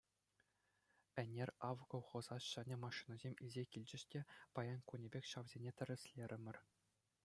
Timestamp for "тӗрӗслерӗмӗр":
5.81-6.57